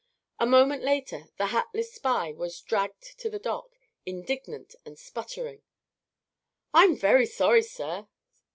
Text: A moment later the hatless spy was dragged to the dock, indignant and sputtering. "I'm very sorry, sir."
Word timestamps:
A 0.39 0.47
moment 0.47 0.81
later 0.81 1.25
the 1.37 1.45
hatless 1.49 1.93
spy 1.93 2.31
was 2.31 2.59
dragged 2.59 3.19
to 3.19 3.29
the 3.29 3.37
dock, 3.37 3.69
indignant 4.03 4.73
and 4.83 4.97
sputtering. 4.97 5.61
"I'm 6.73 6.95
very 6.97 7.27
sorry, 7.27 7.61
sir." 7.61 8.07